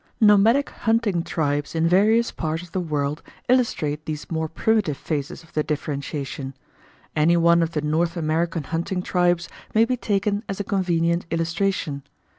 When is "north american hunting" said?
7.81-9.03